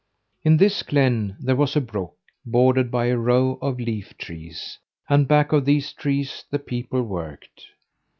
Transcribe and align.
In 0.41 0.57
this 0.57 0.81
glen 0.81 1.37
there 1.39 1.55
was 1.55 1.75
a 1.75 1.79
brook, 1.79 2.15
bordered 2.43 2.89
by 2.89 3.05
a 3.05 3.17
row 3.17 3.59
of 3.61 3.79
leaf 3.79 4.17
trees, 4.17 4.79
and 5.07 5.27
back 5.27 5.51
of 5.51 5.63
these 5.65 5.93
trees 5.93 6.43
the 6.49 6.57
people 6.57 7.03
worked. 7.03 7.65